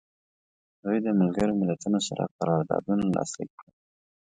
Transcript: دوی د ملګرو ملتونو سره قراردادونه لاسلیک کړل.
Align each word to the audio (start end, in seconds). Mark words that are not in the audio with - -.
دوی 0.83 0.97
د 1.05 1.07
ملګرو 1.19 1.59
ملتونو 1.61 1.99
سره 2.07 2.23
قراردادونه 2.37 3.03
لاسلیک 3.15 3.51
کړل. 3.59 3.73